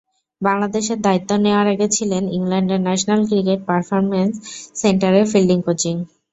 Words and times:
বাংলাদেশের 0.41 0.99
দায়িত্ব 1.01 1.31
নেওয়ার 1.37 1.67
আগে 1.73 1.87
ছিলেন 1.95 2.23
ইংল্যান্ডের 2.37 2.83
ন্যাশনাল 2.83 3.21
ক্রিকেট 3.29 3.59
পারফরম্যান্স 3.69 4.33
সেন্টারের 4.75 5.25
ফিল্ডিং 5.31 5.59
কোচ। 5.61 5.81